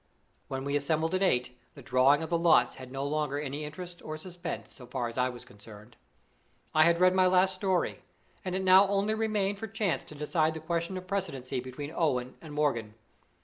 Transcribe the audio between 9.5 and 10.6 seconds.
for chance to decide the